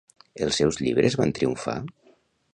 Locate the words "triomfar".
1.41-1.79